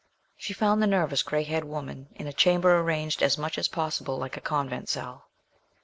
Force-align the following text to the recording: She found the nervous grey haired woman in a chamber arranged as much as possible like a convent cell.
She 0.35 0.51
found 0.55 0.81
the 0.81 0.87
nervous 0.87 1.21
grey 1.21 1.43
haired 1.43 1.63
woman 1.63 2.07
in 2.15 2.25
a 2.25 2.33
chamber 2.33 2.75
arranged 2.79 3.21
as 3.21 3.37
much 3.37 3.59
as 3.59 3.67
possible 3.67 4.17
like 4.17 4.35
a 4.35 4.41
convent 4.41 4.89
cell. 4.89 5.29